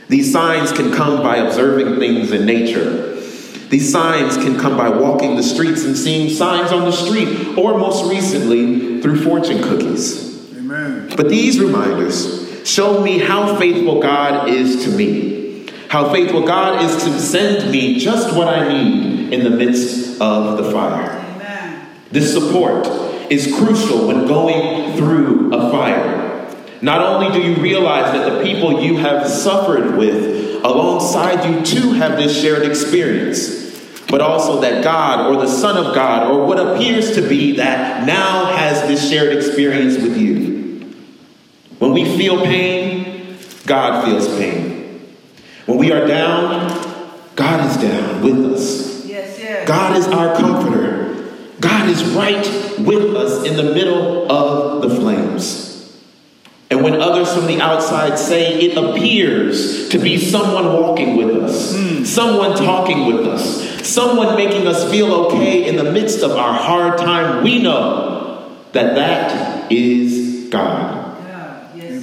These 0.09 0.31
signs 0.31 0.71
can 0.71 0.91
come 0.91 1.23
by 1.23 1.37
observing 1.37 1.97
things 1.97 2.31
in 2.31 2.45
nature. 2.45 3.13
These 3.69 3.91
signs 3.91 4.37
can 4.37 4.59
come 4.59 4.77
by 4.77 4.89
walking 4.89 5.35
the 5.35 5.41
streets 5.41 5.83
and 5.85 5.97
seeing 5.97 6.29
signs 6.29 6.71
on 6.71 6.85
the 6.85 6.91
street, 6.91 7.57
or 7.57 7.79
most 7.79 8.11
recently, 8.11 9.01
through 9.01 9.23
fortune 9.23 9.63
cookies. 9.63 10.32
Amen. 10.73 11.13
But 11.15 11.29
these 11.29 11.59
reminders 11.59 12.67
show 12.67 13.01
me 13.01 13.19
how 13.19 13.57
faithful 13.57 14.01
God 14.01 14.49
is 14.49 14.85
to 14.85 14.91
me, 14.91 15.69
how 15.87 16.11
faithful 16.11 16.45
God 16.45 16.83
is 16.83 17.03
to 17.03 17.19
send 17.19 17.71
me 17.71 17.99
just 17.99 18.35
what 18.35 18.47
I 18.47 18.67
need 18.67 19.33
in 19.33 19.43
the 19.43 19.51
midst 19.51 20.19
of 20.19 20.57
the 20.57 20.71
fire. 20.71 21.11
Amen. 21.11 21.87
This 22.11 22.33
support 22.33 22.87
is 23.31 23.53
crucial 23.55 24.07
when 24.07 24.25
going 24.25 24.97
through 24.97 25.53
a 25.53 25.69
fire. 25.69 26.49
Not 26.81 27.01
only 27.01 27.31
do 27.31 27.47
you 27.47 27.61
realize 27.61 28.11
that 28.13 28.33
the 28.33 28.43
people 28.43 28.81
you 28.81 28.97
have 28.97 29.27
suffered 29.27 29.95
with 29.95 30.63
alongside 30.63 31.47
you 31.47 31.63
too 31.63 31.93
have 31.93 32.17
this 32.17 32.41
shared 32.41 32.63
experience, 32.63 33.61
but 34.09 34.21
also 34.21 34.61
that 34.61 34.83
God 34.83 35.31
or 35.31 35.41
the 35.41 35.47
Son 35.47 35.77
of 35.77 35.95
God 35.95 36.31
or 36.31 36.45
what 36.45 36.59
appears 36.59 37.15
to 37.15 37.27
be 37.27 37.53
that 37.57 38.05
now 38.05 38.45
has 38.45 38.87
this 38.87 39.09
shared 39.09 39.35
experience 39.35 39.97
with 39.97 40.17
you. 40.17 40.32
When 41.83 41.91
we 41.91 42.17
feel 42.17 42.45
pain, 42.45 43.37
God 43.65 44.05
feels 44.05 44.25
pain. 44.37 45.05
When 45.65 45.77
we 45.77 45.91
are 45.91 46.07
down, 46.07 46.69
God 47.35 47.69
is 47.69 47.75
down 47.75 48.21
with 48.21 48.53
us. 48.53 49.05
Yes, 49.05 49.37
yes. 49.37 49.67
God 49.67 49.97
is 49.97 50.07
our 50.07 50.33
comforter. 50.33 51.29
God 51.59 51.89
is 51.89 52.01
right 52.15 52.45
with 52.79 53.13
us 53.17 53.45
in 53.45 53.57
the 53.57 53.73
middle 53.73 54.31
of 54.31 54.81
the 54.81 54.95
flames. 54.95 55.93
And 56.71 56.85
when 56.85 57.01
others 57.01 57.33
from 57.33 57.47
the 57.47 57.59
outside 57.59 58.17
say 58.17 58.61
it 58.61 58.77
appears 58.77 59.89
to 59.89 59.99
be 59.99 60.17
someone 60.17 60.81
walking 60.81 61.17
with 61.17 61.35
us, 61.35 61.75
hmm. 61.75 62.05
someone 62.05 62.55
talking 62.55 63.07
with 63.07 63.27
us, 63.27 63.85
someone 63.85 64.37
making 64.37 64.67
us 64.67 64.89
feel 64.89 65.13
okay 65.25 65.67
in 65.67 65.75
the 65.75 65.91
midst 65.91 66.23
of 66.23 66.31
our 66.31 66.53
hard 66.53 66.97
time, 66.97 67.43
we 67.43 67.61
know 67.61 68.57
that 68.71 68.95
that 68.95 69.69
is 69.69 70.47
God. 70.49 71.02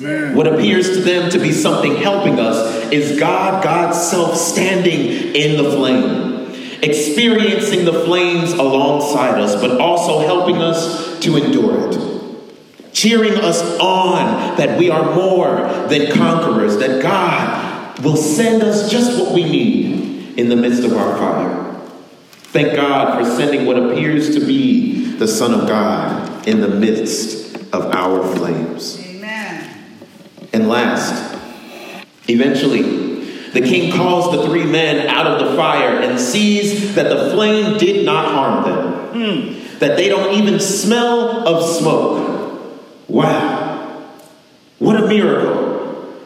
Amen. 0.00 0.34
What 0.34 0.46
appears 0.46 0.88
to 0.90 1.00
them 1.00 1.30
to 1.30 1.38
be 1.38 1.52
something 1.52 1.96
helping 1.96 2.38
us 2.38 2.90
is 2.90 3.18
God, 3.18 3.62
God's 3.62 4.00
self, 4.00 4.34
standing 4.36 5.34
in 5.34 5.62
the 5.62 5.70
flame, 5.70 6.52
experiencing 6.82 7.84
the 7.84 7.92
flames 8.04 8.52
alongside 8.52 9.38
us, 9.38 9.60
but 9.60 9.78
also 9.78 10.26
helping 10.26 10.56
us 10.56 11.20
to 11.20 11.36
endure 11.36 11.90
it, 11.90 12.92
cheering 12.94 13.34
us 13.34 13.60
on 13.78 14.56
that 14.56 14.78
we 14.78 14.88
are 14.88 15.14
more 15.14 15.68
than 15.88 16.10
conquerors, 16.12 16.78
that 16.78 17.02
God 17.02 18.00
will 18.02 18.16
send 18.16 18.62
us 18.62 18.90
just 18.90 19.20
what 19.20 19.34
we 19.34 19.44
need 19.44 20.38
in 20.38 20.48
the 20.48 20.56
midst 20.56 20.82
of 20.82 20.96
our 20.96 21.18
fire. 21.18 21.74
Thank 22.52 22.74
God 22.74 23.18
for 23.18 23.30
sending 23.36 23.66
what 23.66 23.76
appears 23.76 24.34
to 24.34 24.40
be 24.40 25.12
the 25.16 25.28
Son 25.28 25.52
of 25.52 25.68
God 25.68 26.48
in 26.48 26.62
the 26.62 26.68
midst 26.68 27.54
of 27.74 27.94
our 27.94 28.26
flames. 28.34 29.09
And 30.52 30.68
last, 30.68 31.36
eventually, 32.28 32.82
the 33.52 33.60
king 33.60 33.92
calls 33.92 34.32
the 34.32 34.46
three 34.46 34.64
men 34.64 35.08
out 35.08 35.26
of 35.26 35.48
the 35.48 35.56
fire 35.56 36.00
and 36.00 36.18
sees 36.18 36.94
that 36.94 37.08
the 37.08 37.30
flame 37.30 37.78
did 37.78 38.04
not 38.04 38.26
harm 38.26 38.64
them, 38.64 39.78
that 39.78 39.96
they 39.96 40.08
don't 40.08 40.34
even 40.34 40.60
smell 40.60 41.46
of 41.48 41.64
smoke. 41.64 42.78
Wow. 43.08 44.08
What 44.78 44.96
a 44.96 45.06
miracle 45.06 45.60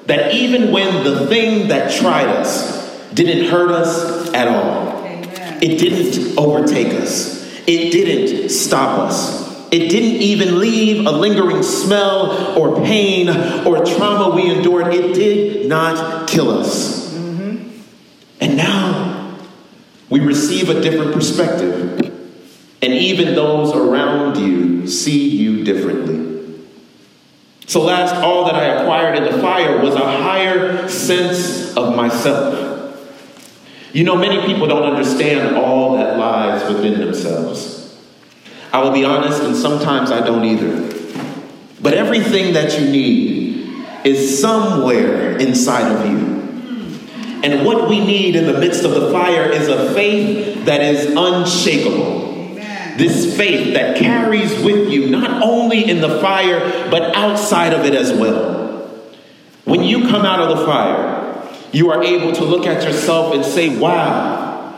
that 0.07 0.35
even 0.35 0.71
when 0.71 1.03
the 1.03 1.27
thing 1.27 1.69
that 1.69 1.93
tried 1.99 2.29
us 2.29 3.11
didn't 3.15 3.51
hurt 3.51 3.71
us 3.71 4.33
at 4.35 4.49
all, 4.49 4.99
Amen. 5.05 5.63
it 5.63 5.79
didn't 5.79 6.39
overtake 6.39 6.93
us. 7.01 7.43
It 7.67 7.91
didn't 7.91 8.51
stop 8.51 8.99
us. 8.99 9.44
It 9.75 9.89
didn't 9.89 10.23
even 10.23 10.61
leave 10.61 11.05
a 11.05 11.11
lingering 11.11 11.65
smell 11.65 12.57
or 12.57 12.77
pain 12.85 13.29
or 13.67 13.85
trauma 13.85 14.33
we 14.33 14.49
endured. 14.49 14.95
It 14.95 15.15
did 15.15 15.69
not 15.69 16.29
kill 16.29 16.53
us. 16.53 17.13
Mm-hmm. 17.13 17.81
And 18.41 18.57
now 18.57 19.37
we 20.09 20.21
receive 20.21 20.69
a 20.69 20.81
different 20.81 21.13
perspective. 21.13 21.99
And 22.83 22.93
even 22.93 23.35
those 23.35 23.75
around 23.75 24.37
you 24.37 24.87
see 24.87 25.31
you 25.31 25.65
differently. 25.65 26.63
So, 27.67 27.83
last, 27.83 28.15
all 28.15 28.45
that 28.45 28.55
I 28.55 28.81
acquired 28.81 29.17
in 29.17 29.25
the 29.25 29.43
fire 29.43 29.83
was 29.83 29.97
a 29.97 30.23
higher 30.23 30.89
sense 30.89 31.77
of 31.77 31.97
myself. 31.97 33.11
You 33.93 34.05
know, 34.05 34.15
many 34.15 34.47
people 34.47 34.69
don't 34.69 34.85
understand 34.85 35.57
all 35.57 35.97
that 35.97 36.17
lies 36.17 36.73
within 36.73 37.01
themselves. 37.01 37.74
I 38.75 38.83
will 38.83 38.91
be 38.91 39.05
honest, 39.05 39.41
and 39.41 39.55
sometimes 39.55 40.11
I 40.11 40.19
don't 40.27 40.45
either. 40.45 40.93
But 41.81 41.95
everything 41.95 42.55
that 42.55 42.77
you 42.77 42.91
need 42.91 43.87
is 44.05 44.41
somewhere 44.41 45.37
inside 45.37 45.93
of 45.93 46.11
you. 46.11 46.35
And 47.45 47.65
what 47.65 47.89
we 47.89 48.05
need 48.05 48.35
in 48.35 48.47
the 48.47 48.59
midst 48.59 48.83
of 48.83 48.91
the 48.91 49.13
fire 49.13 49.49
is 49.49 49.69
a 49.69 49.95
faith 49.95 50.65
that 50.65 50.81
is 50.81 51.07
unshakable. 51.07 52.33
Amen. 52.51 52.99
This 52.99 53.37
faith 53.37 53.75
that 53.75 53.97
carries 53.97 54.51
with 54.65 54.91
you 54.91 55.09
not 55.09 55.41
only 55.45 55.89
in 55.89 56.01
the 56.01 56.19
fire, 56.19 56.59
but 56.91 57.15
outside 57.15 57.75
of 57.75 57.85
it 57.85 57.95
as 57.95 58.13
well. 58.13 58.89
When 59.63 59.85
you 59.85 60.09
come 60.09 60.27
out 60.27 60.41
of 60.41 60.59
the 60.59 60.67
fire, 60.67 61.49
you 61.71 61.93
are 61.93 62.03
able 62.03 62.33
to 62.33 62.45
look 62.45 62.67
at 62.67 62.83
yourself 62.83 63.37
and 63.37 63.45
say, 63.45 63.79
Wow, 63.79 64.77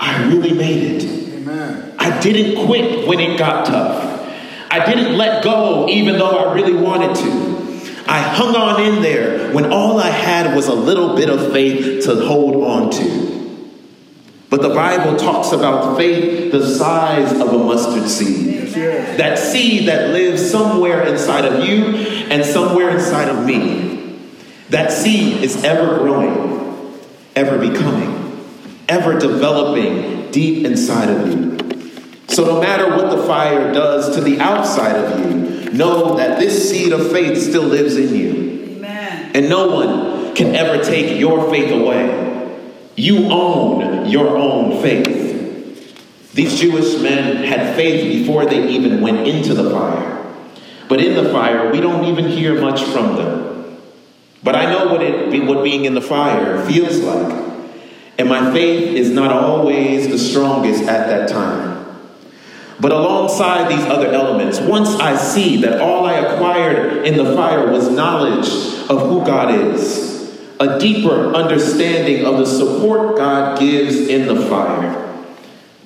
I 0.00 0.28
really 0.28 0.54
made 0.54 1.02
it. 1.02 1.34
Amen. 1.34 1.83
I 2.04 2.20
didn't 2.20 2.66
quit 2.66 3.08
when 3.08 3.18
it 3.18 3.38
got 3.38 3.64
tough. 3.64 4.20
I 4.70 4.84
didn't 4.84 5.16
let 5.16 5.42
go 5.42 5.88
even 5.88 6.18
though 6.18 6.36
I 6.36 6.52
really 6.52 6.74
wanted 6.74 7.16
to. 7.16 8.02
I 8.06 8.18
hung 8.18 8.54
on 8.54 8.82
in 8.82 9.00
there 9.00 9.50
when 9.54 9.72
all 9.72 9.98
I 9.98 10.10
had 10.10 10.54
was 10.54 10.68
a 10.68 10.74
little 10.74 11.16
bit 11.16 11.30
of 11.30 11.50
faith 11.50 12.04
to 12.04 12.16
hold 12.26 12.62
on 12.62 12.90
to. 12.90 13.70
But 14.50 14.60
the 14.60 14.68
Bible 14.68 15.16
talks 15.16 15.52
about 15.52 15.96
faith 15.96 16.52
the 16.52 16.66
size 16.76 17.32
of 17.32 17.48
a 17.48 17.58
mustard 17.58 18.06
seed. 18.06 18.68
Amen. 18.68 19.16
That 19.16 19.38
seed 19.38 19.88
that 19.88 20.10
lives 20.10 20.50
somewhere 20.50 21.04
inside 21.06 21.46
of 21.46 21.64
you 21.66 21.86
and 22.28 22.44
somewhere 22.44 22.90
inside 22.90 23.30
of 23.30 23.46
me. 23.46 24.20
That 24.68 24.92
seed 24.92 25.42
is 25.42 25.64
ever 25.64 25.98
growing, 26.00 27.00
ever 27.34 27.58
becoming, 27.58 28.46
ever 28.90 29.18
developing 29.18 30.30
deep 30.30 30.66
inside 30.66 31.08
of 31.08 31.28
you. 31.28 31.54
So, 32.28 32.44
no 32.44 32.60
matter 32.60 32.88
what 32.88 33.14
the 33.14 33.22
fire 33.24 33.72
does 33.72 34.14
to 34.16 34.20
the 34.20 34.40
outside 34.40 34.96
of 34.96 35.18
you, 35.20 35.70
know 35.72 36.16
that 36.16 36.38
this 36.38 36.70
seed 36.70 36.92
of 36.92 37.10
faith 37.12 37.38
still 37.38 37.64
lives 37.64 37.96
in 37.96 38.14
you. 38.14 38.76
Amen. 38.76 39.32
And 39.34 39.48
no 39.48 39.68
one 39.68 40.34
can 40.34 40.54
ever 40.54 40.82
take 40.82 41.18
your 41.18 41.50
faith 41.50 41.70
away. 41.70 42.22
You 42.96 43.30
own 43.30 44.06
your 44.06 44.36
own 44.36 44.80
faith. 44.82 46.32
These 46.32 46.60
Jewish 46.60 47.00
men 47.00 47.44
had 47.44 47.76
faith 47.76 48.02
before 48.20 48.46
they 48.46 48.68
even 48.68 49.00
went 49.00 49.26
into 49.26 49.54
the 49.54 49.70
fire. 49.70 50.34
But 50.88 51.00
in 51.00 51.14
the 51.14 51.30
fire, 51.30 51.70
we 51.70 51.80
don't 51.80 52.04
even 52.04 52.26
hear 52.28 52.60
much 52.60 52.82
from 52.82 53.16
them. 53.16 53.80
But 54.42 54.56
I 54.56 54.70
know 54.70 54.92
what 54.92 55.02
it 55.02 55.44
what 55.44 55.64
being 55.64 55.84
in 55.84 55.94
the 55.94 56.00
fire 56.00 56.64
feels 56.66 56.98
like. 56.98 57.42
And 58.18 58.28
my 58.28 58.52
faith 58.52 58.94
is 58.96 59.10
not 59.10 59.32
always 59.32 60.08
the 60.08 60.18
strongest 60.18 60.82
at 60.82 61.08
that 61.08 61.28
time. 61.28 61.73
But 62.80 62.92
alongside 62.92 63.70
these 63.70 63.84
other 63.86 64.08
elements, 64.08 64.60
once 64.60 64.88
I 64.96 65.16
see 65.16 65.62
that 65.62 65.80
all 65.80 66.06
I 66.06 66.14
acquired 66.14 67.06
in 67.06 67.16
the 67.16 67.34
fire 67.36 67.70
was 67.70 67.88
knowledge 67.88 68.48
of 68.90 69.08
who 69.08 69.24
God 69.24 69.54
is, 69.54 70.12
a 70.60 70.78
deeper 70.78 71.34
understanding 71.34 72.24
of 72.24 72.38
the 72.38 72.46
support 72.46 73.16
God 73.16 73.58
gives 73.58 73.96
in 74.08 74.26
the 74.26 74.46
fire, 74.46 75.00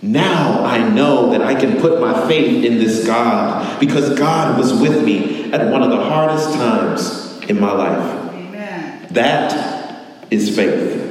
now 0.00 0.64
I 0.64 0.88
know 0.88 1.30
that 1.30 1.42
I 1.42 1.54
can 1.54 1.80
put 1.80 2.00
my 2.00 2.26
faith 2.28 2.64
in 2.64 2.78
this 2.78 3.07
God 3.07 3.80
because 3.80 4.16
God 4.18 4.57
was 4.57 4.73
with 4.73 5.04
me 5.04 5.52
at 5.52 5.71
one 5.71 5.83
of 5.83 5.90
the 5.90 5.97
hardest 5.97 6.54
times 6.54 7.40
in 7.49 7.61
my 7.61 7.73
life. 7.73 8.33
Amen. 8.33 9.07
That 9.11 10.07
is 10.30 10.54
faith. 10.54 11.07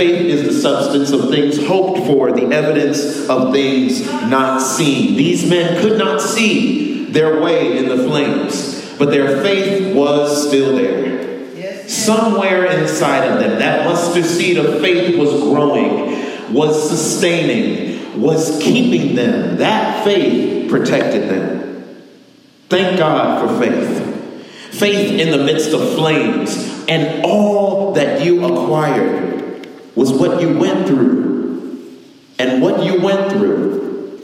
Faith 0.00 0.22
is 0.22 0.44
the 0.44 0.62
substance 0.62 1.10
of 1.10 1.28
things 1.28 1.62
hoped 1.66 2.06
for, 2.06 2.32
the 2.32 2.46
evidence 2.54 3.28
of 3.28 3.52
things 3.52 4.02
not 4.30 4.58
seen. 4.62 5.14
These 5.14 5.46
men 5.46 5.78
could 5.82 5.98
not 5.98 6.22
see 6.22 7.04
their 7.04 7.42
way 7.42 7.76
in 7.76 7.86
the 7.86 7.98
flames, 8.08 8.96
but 8.98 9.10
their 9.10 9.42
faith 9.42 9.94
was 9.94 10.48
still 10.48 10.74
there. 10.74 11.86
Somewhere 11.86 12.64
inside 12.64 13.26
of 13.26 13.40
them, 13.40 13.58
that 13.58 13.84
mustard 13.84 14.24
seed 14.24 14.56
of 14.56 14.80
faith 14.80 15.18
was 15.18 15.32
growing, 15.42 16.50
was 16.50 16.88
sustaining, 16.88 18.22
was 18.22 18.58
keeping 18.62 19.14
them. 19.14 19.58
That 19.58 20.02
faith 20.02 20.70
protected 20.70 21.28
them. 21.28 22.04
Thank 22.70 22.98
God 22.98 23.46
for 23.46 23.62
faith. 23.62 24.72
Faith 24.72 25.20
in 25.20 25.30
the 25.30 25.44
midst 25.44 25.74
of 25.74 25.94
flames 25.94 26.86
and 26.88 27.22
all 27.22 27.92
that 27.92 28.24
you 28.24 28.46
acquired 28.46 29.29
was 29.94 30.12
what 30.12 30.40
you 30.40 30.58
went 30.58 30.86
through. 30.86 31.98
And 32.38 32.62
what 32.62 32.84
you 32.84 33.00
went 33.00 33.30
through 33.32 34.20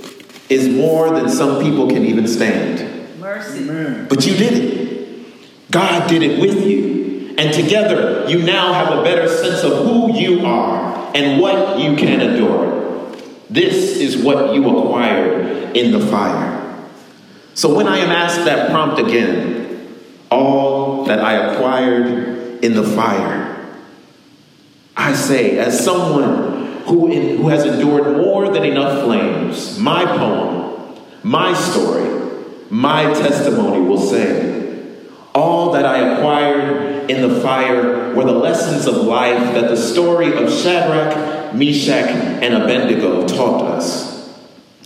is 0.49 0.69
more 0.69 1.11
than 1.11 1.29
some 1.29 1.63
people 1.63 1.89
can 1.89 2.05
even 2.05 2.27
stand. 2.27 3.19
Mercy. 3.21 4.07
But 4.09 4.27
you 4.27 4.37
did 4.37 4.53
it. 4.53 5.71
God 5.71 6.09
did 6.09 6.23
it 6.23 6.41
with 6.41 6.65
you. 6.65 7.35
And 7.39 7.53
together, 7.53 8.25
you 8.29 8.43
now 8.43 8.73
have 8.73 8.99
a 8.99 9.03
better 9.03 9.29
sense 9.29 9.63
of 9.63 9.85
who 9.85 10.19
you 10.19 10.47
are 10.47 11.13
and 11.15 11.41
what 11.41 11.79
you 11.79 11.97
can 11.97 12.21
endure. 12.21 13.13
This 13.51 13.97
is 13.97 14.17
what 14.17 14.55
you 14.55 14.67
acquired 14.79 15.77
in 15.77 15.93
the 15.93 16.01
fire. 16.07 16.57
So 17.55 17.75
when 17.75 17.87
I 17.87 17.99
am 17.99 18.11
asked 18.11 18.45
that 18.45 18.71
prompt 18.71 18.99
again, 18.99 19.89
all 20.31 21.05
that 21.05 21.21
I 21.21 21.53
acquired 21.53 22.65
in 22.65 22.75
the 22.75 22.83
fire, 22.83 23.46
I 24.97 25.13
say, 25.13 25.59
as 25.59 25.85
someone 25.85 26.83
who, 26.87 27.11
in, 27.11 27.37
who 27.39 27.49
has 27.49 27.65
endured 27.65 28.17
more 28.17 28.49
than 28.51 28.65
enough 28.65 29.05
flames, 29.05 29.79
my 29.79 30.05
poem, 30.05 30.97
my 31.23 31.53
story, 31.53 32.33
my 32.71 33.05
testimony 33.13 33.81
will 33.81 34.01
say, 34.01 34.57
all 35.35 35.73
that 35.73 35.85
I 35.85 36.15
acquired 36.15 37.11
in 37.11 37.29
the 37.29 37.41
fire 37.41 38.15
were 38.15 38.25
the 38.25 38.33
lessons 38.33 38.87
of 38.87 38.97
life 39.05 39.55
that 39.55 39.69
the 39.69 39.77
story 39.77 40.33
of 40.33 40.51
Shadrach, 40.51 41.55
Meshach, 41.55 42.09
and 42.09 42.55
Abednego 42.55 43.29
taught 43.29 43.63
us. 43.63 44.17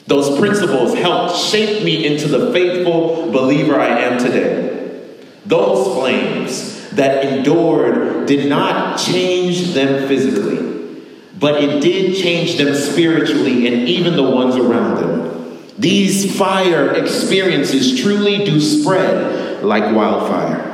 Those 0.09 0.41
principles 0.41 0.95
helped 0.95 1.39
shape 1.39 1.85
me 1.85 2.05
into 2.05 2.27
the 2.27 2.53
faithful 2.53 3.31
believer 3.31 3.79
I 3.79 4.01
am 4.01 4.19
today. 4.19 5.15
Those 5.47 5.95
flames 5.95 6.80
that 6.93 7.25
endured 7.25 8.27
did 8.27 8.49
not 8.49 8.99
change 8.99 9.75
them 9.75 10.09
physically, 10.09 11.03
but 11.39 11.63
it 11.63 11.81
did 11.81 12.17
change 12.17 12.57
them 12.57 12.75
spiritually 12.75 13.67
and 13.67 13.89
even 13.89 14.17
the 14.17 14.23
ones 14.23 14.57
around 14.57 15.01
them. 15.01 15.61
These 15.79 16.37
fire 16.37 16.93
experiences 16.95 18.01
truly 18.01 18.45
do 18.45 18.61
spread 18.61 19.65
like 19.65 19.95
wildfire. 19.95 20.67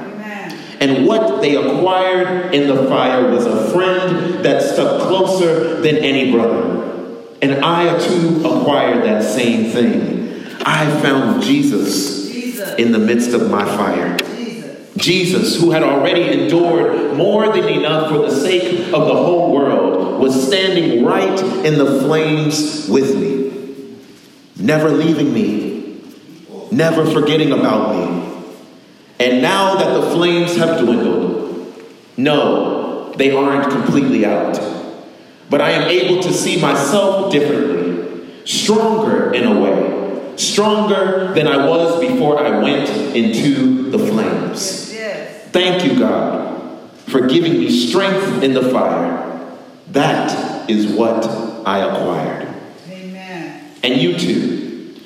And 0.81 1.07
what 1.07 1.41
they 1.41 1.57
acquired 1.57 2.55
in 2.55 2.69
the 2.69 2.87
fire 2.87 3.31
was 3.31 3.47
a 3.47 3.71
friend 3.71 4.45
that 4.45 4.61
stuck 4.63 5.09
closer 5.09 5.81
than 5.81 5.97
any 5.97 6.31
brother. 6.31 6.77
And 7.41 7.65
I 7.65 7.99
too 7.99 8.43
acquired 8.45 9.05
that 9.05 9.23
same 9.23 9.71
thing. 9.73 10.45
I 10.67 10.85
found 11.01 11.43
Jesus 11.43 12.31
Jesus. 12.31 12.75
in 12.75 12.93
the 12.93 12.99
midst 12.99 13.33
of 13.33 13.51
my 13.51 13.65
fire. 13.65 14.19
Jesus. 14.97 15.61
Who 15.61 15.71
had 15.71 15.83
already 15.83 16.43
endured 16.43 17.17
more 17.17 17.53
than 17.53 17.69
enough 17.69 18.11
for 18.11 18.19
the 18.19 18.31
sake 18.31 18.93
of 18.93 19.07
the 19.07 19.15
whole 19.15 19.53
world, 19.53 20.21
was 20.21 20.47
standing 20.47 21.05
right 21.05 21.39
in 21.65 21.79
the 21.79 22.01
flames 22.01 22.89
with 22.89 23.15
me, 23.17 23.97
never 24.57 24.91
leaving 24.91 25.33
me, 25.33 26.01
never 26.71 27.05
forgetting 27.07 27.53
about 27.53 27.95
me. 27.95 28.43
And 29.19 29.41
now 29.41 29.77
that 29.77 30.01
the 30.01 30.11
flames 30.11 30.57
have 30.57 30.81
dwindled, 30.81 31.75
no, 32.17 33.13
they 33.17 33.31
aren't 33.31 33.71
completely 33.71 34.25
out. 34.27 34.59
But 35.49 35.61
I 35.61 35.71
am 35.71 35.89
able 35.89 36.23
to 36.23 36.33
see 36.33 36.61
myself 36.61 37.31
differently, 37.31 38.45
stronger 38.45 39.33
in 39.33 39.47
a 39.47 39.61
way, 39.61 40.37
stronger 40.37 41.33
than 41.35 41.47
I 41.47 41.67
was 41.67 42.01
before 42.01 42.39
I 42.45 42.59
went 42.59 42.89
into 43.15 43.91
the 43.91 43.99
flames. 43.99 44.86
Thank 45.57 45.91
you, 45.91 45.99
God, 45.99 46.91
for 47.07 47.27
giving 47.29 47.53
me 47.55 47.71
strength 47.71 48.43
in 48.43 48.53
the 48.53 48.71
fire. 48.71 49.57
That 49.93 50.69
is 50.69 50.87
what 50.87 51.25
I 51.67 51.79
acquired. 51.79 52.55
Amen. 52.91 53.73
And 53.83 53.97
you 53.97 54.19
too 54.19 55.01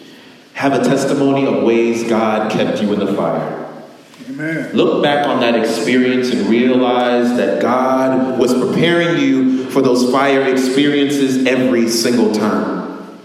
have 0.54 0.72
a 0.72 0.82
testimony 0.82 1.46
of 1.46 1.62
ways 1.62 2.02
God 2.02 2.50
kept 2.50 2.82
you 2.82 2.92
in 2.92 2.98
the 2.98 3.14
fire. 3.14 3.80
Amen. 4.28 4.74
Look 4.74 5.04
back 5.04 5.24
on 5.28 5.38
that 5.38 5.54
experience 5.54 6.30
and 6.30 6.48
realize 6.48 7.36
that 7.36 7.62
God 7.62 8.36
was 8.36 8.52
preparing 8.52 9.22
you 9.22 9.70
for 9.70 9.82
those 9.82 10.10
fire 10.10 10.52
experiences 10.52 11.46
every 11.46 11.88
single 11.88 12.34
time. 12.34 13.20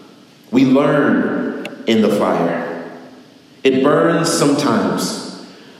We 0.51 0.65
learn 0.65 1.65
in 1.87 2.03
the 2.03 2.15
fire. 2.17 2.87
It 3.63 3.83
burns 3.83 4.31
sometimes, 4.31 5.24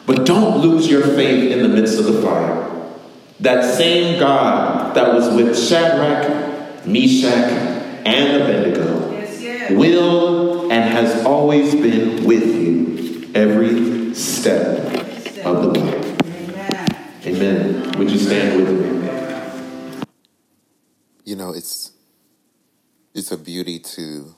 but 0.06 0.26
don't 0.26 0.60
lose 0.60 0.90
your 0.90 1.02
faith 1.02 1.52
in 1.52 1.64
the 1.64 1.70
midst 1.70 2.00
of 2.00 2.06
the 2.06 2.22
fire. 2.22 2.62
That 3.40 3.76
same 3.76 4.20
God 4.20 4.96
that 4.96 5.14
was 5.14 5.34
with 5.36 5.58
Shadrach, 5.58 6.86
Meshach, 6.86 7.52
and 8.06 8.42
Abednego 8.42 9.12
Yes. 9.12 9.42
Yes. 9.42 9.72
will 9.72 10.72
and 10.72 10.84
has 10.90 11.26
always 11.26 11.74
been 11.74 12.24
with 12.24 12.46
you 12.46 13.32
every 13.34 14.14
step 14.14 14.78
of 15.44 15.74
the 15.74 15.80
way. 15.80 16.16
Amen. 17.26 17.26
Amen. 17.26 17.92
Would 17.98 18.12
you 18.12 18.20
stand 18.20 18.62
with 18.62 18.70
me? 18.70 20.06
You 21.26 21.36
know, 21.36 21.52
it's 21.52 21.92
it's 23.14 23.32
a 23.32 23.38
beauty 23.38 23.80
to 23.80 24.36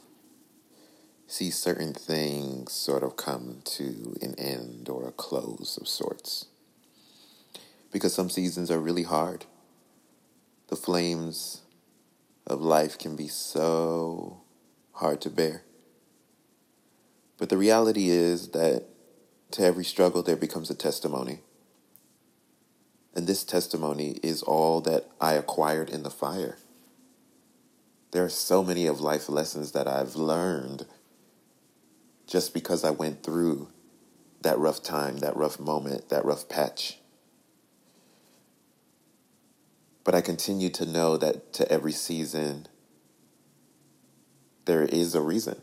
see 1.28 1.52
certain 1.52 1.94
things 1.94 2.72
sort 2.72 3.04
of 3.04 3.18
come 3.18 3.62
to 3.66 4.16
an 4.22 4.34
end 4.38 4.88
or 4.90 5.08
a 5.08 5.12
close 5.12 5.78
of 5.80 5.88
sorts. 5.88 6.46
Because 7.92 8.14
some 8.14 8.30
seasons 8.30 8.72
are 8.72 8.80
really 8.80 9.04
hard. 9.04 9.46
The 10.70 10.76
flames 10.78 11.62
of 12.46 12.62
life 12.62 12.98
can 12.98 13.16
be 13.16 13.28
so 13.28 14.42
hard 14.94 15.22
to 15.22 15.30
bear. 15.30 15.64
But 17.38 17.50
the 17.50 17.58
reality 17.58 18.10
is 18.10 18.50
that 18.50 18.86
to 19.52 19.64
every 19.64 19.86
struggle 19.86 20.24
there 20.24 20.38
becomes 20.38 20.70
a 20.70 20.76
testimony. 20.76 21.42
And 23.14 23.28
this 23.28 23.44
testimony 23.44 24.20
is 24.24 24.42
all 24.44 24.80
that 24.82 25.10
I 25.20 25.34
acquired 25.34 25.90
in 25.90 26.04
the 26.04 26.10
fire. 26.10 26.58
There 28.12 28.24
are 28.24 28.30
so 28.30 28.64
many 28.64 28.86
of 28.86 29.02
life 29.02 29.28
lessons 29.28 29.74
that 29.74 29.88
I've 29.88 30.16
learned 30.16 30.86
just 32.28 32.54
because 32.54 32.84
I 32.84 32.92
went 32.92 33.24
through 33.24 33.70
that 34.42 34.60
rough 34.60 34.84
time, 34.84 35.18
that 35.20 35.36
rough 35.36 35.60
moment, 35.60 36.10
that 36.10 36.26
rough 36.26 36.48
patch. 36.48 37.00
But 40.04 40.14
I 40.14 40.22
continue 40.22 40.70
to 40.70 40.86
know 40.86 41.18
that 41.18 41.54
to 41.54 41.72
every 41.72 41.92
season, 41.92 42.68
there 44.66 44.84
is 44.84 45.16
a 45.16 45.22
reason. 45.22 45.62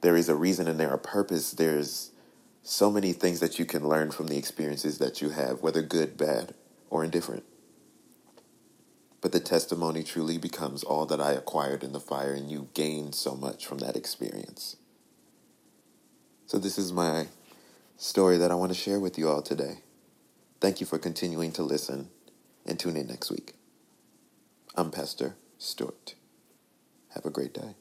There 0.00 0.16
is 0.16 0.28
a 0.28 0.34
reason 0.34 0.68
and 0.68 0.78
there 0.78 0.90
are 0.90 0.98
purpose. 0.98 1.52
There's 1.52 2.10
so 2.62 2.90
many 2.90 3.12
things 3.12 3.40
that 3.40 3.58
you 3.58 3.64
can 3.64 3.88
learn 3.88 4.10
from 4.10 4.26
the 4.26 4.36
experiences 4.36 4.98
that 4.98 5.22
you 5.22 5.30
have, 5.30 5.62
whether 5.62 5.82
good, 5.82 6.16
bad, 6.16 6.54
or 6.90 7.04
indifferent. 7.04 7.44
But 9.20 9.32
the 9.32 9.40
testimony 9.40 10.02
truly 10.02 10.36
becomes 10.36 10.84
all 10.84 11.06
that 11.06 11.20
I 11.20 11.32
acquired 11.32 11.82
in 11.82 11.92
the 11.92 12.00
fire, 12.00 12.34
and 12.34 12.50
you 12.50 12.68
gain 12.74 13.12
so 13.12 13.34
much 13.34 13.64
from 13.64 13.78
that 13.78 13.96
experience. 13.96 14.76
So, 16.46 16.58
this 16.58 16.78
is 16.78 16.92
my 16.92 17.28
story 17.96 18.36
that 18.36 18.50
I 18.50 18.54
want 18.54 18.70
to 18.70 18.78
share 18.78 19.00
with 19.00 19.18
you 19.18 19.28
all 19.28 19.40
today. 19.40 19.78
Thank 20.60 20.80
you 20.80 20.86
for 20.86 20.98
continuing 20.98 21.52
to 21.52 21.62
listen 21.62 22.10
and 22.66 22.78
tune 22.78 22.96
in 22.96 23.06
next 23.06 23.30
week. 23.30 23.54
I'm 24.74 24.90
Pastor 24.90 25.36
Stewart. 25.58 26.14
Have 27.14 27.24
a 27.24 27.30
great 27.30 27.54
day. 27.54 27.76